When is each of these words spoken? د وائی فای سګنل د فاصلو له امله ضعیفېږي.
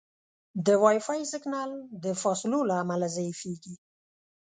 د 0.65 0.67
وائی 0.83 0.99
فای 1.05 1.21
سګنل 1.31 1.71
د 2.03 2.05
فاصلو 2.21 2.59
له 2.69 2.75
امله 2.83 3.07
ضعیفېږي. 3.15 3.73